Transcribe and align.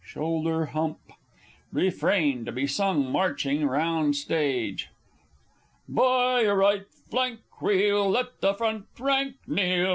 Shoulder 0.03 0.65
Hump! 0.65 0.97
Refrain 1.71 2.43
(to 2.45 2.51
be 2.51 2.65
sung 2.65 3.11
marching 3.11 3.67
round 3.67 4.15
Stage). 4.15 4.89
By 5.87 6.41
your 6.41 6.55
right 6.55 6.87
flank, 7.11 7.41
Wheel! 7.61 8.09
Let 8.09 8.41
the 8.41 8.55
front 8.55 8.87
rank 8.99 9.35
kneel! 9.45 9.89